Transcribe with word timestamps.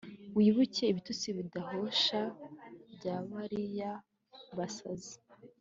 wibuke 0.37 0.83
ibitutsi 0.91 1.27
bidahosha 1.37 2.19
bya 2.95 3.15
bariya 3.31 3.91
basazi 4.57 5.15